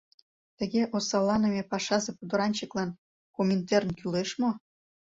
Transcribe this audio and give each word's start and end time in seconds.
Тыге 0.57 0.81
осалланыме 0.95 1.61
пашазе 1.71 2.11
пудыранчыклан 2.17 2.89
Коминтерн 3.35 3.89
кӱлеш 3.97 4.29
мо? 4.41 4.51